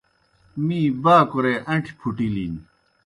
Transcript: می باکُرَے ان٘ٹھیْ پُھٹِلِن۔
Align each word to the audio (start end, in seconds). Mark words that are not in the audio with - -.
می 0.65 0.81
باکُرَے 1.03 1.55
ان٘ٹھیْ 1.71 1.93
پُھٹِلِن۔ 1.99 2.53